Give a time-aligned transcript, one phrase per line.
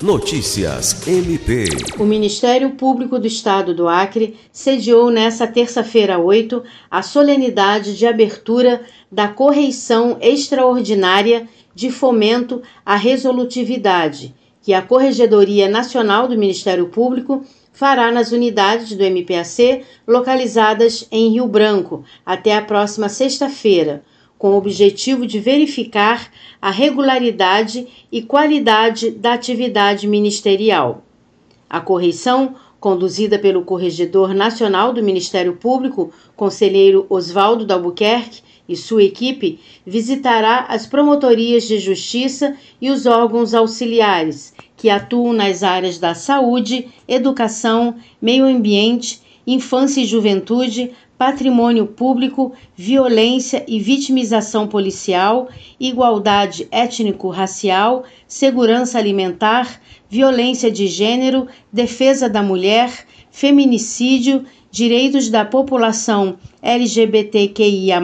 [0.00, 1.64] Notícias MP.
[1.98, 8.82] O Ministério Público do Estado do Acre sediou nesta terça-feira 8 a solenidade de abertura
[9.10, 14.32] da correição extraordinária de fomento à resolutividade,
[14.62, 21.48] que a Corregedoria Nacional do Ministério Público fará nas unidades do MPAC localizadas em Rio
[21.48, 24.04] Branco até a próxima sexta-feira
[24.38, 26.30] com o objetivo de verificar
[26.62, 31.02] a regularidade e qualidade da atividade ministerial.
[31.68, 39.58] A correição, conduzida pelo Corregedor Nacional do Ministério Público, conselheiro Oswaldo Dalbuquerque, e sua equipe
[39.86, 46.88] visitará as promotorias de justiça e os órgãos auxiliares que atuam nas áreas da saúde,
[47.08, 49.20] educação, meio ambiente,
[49.50, 55.48] infância e juventude, patrimônio público, violência e vitimização policial,
[55.80, 59.80] igualdade étnico-racial, segurança alimentar,
[60.10, 68.02] violência de gênero, defesa da mulher, feminicídio, direitos da população LGBTQIA,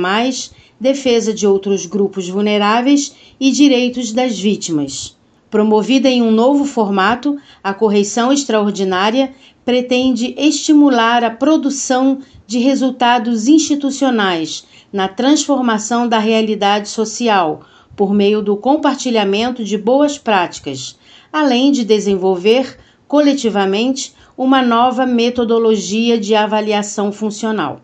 [0.81, 5.15] defesa de outros grupos vulneráveis e direitos das vítimas.
[5.55, 9.33] Promovida em um novo formato, a correição extraordinária
[9.65, 17.61] pretende estimular a produção de resultados institucionais na transformação da realidade social
[17.95, 20.99] por meio do compartilhamento de boas práticas,
[21.33, 27.81] além de desenvolver coletivamente uma nova metodologia de avaliação funcional.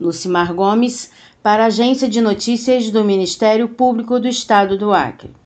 [0.00, 1.10] Lucimar Gomes,
[1.42, 5.28] para a Agência de Notícias do Ministério Público do Estado do Acre.